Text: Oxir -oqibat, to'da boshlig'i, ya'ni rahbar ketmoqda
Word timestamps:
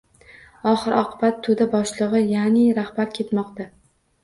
Oxir 0.71 0.95
-oqibat, 1.01 1.43
to'da 1.49 1.69
boshlig'i, 1.75 2.23
ya'ni 2.33 2.65
rahbar 2.81 3.15
ketmoqda 3.21 3.71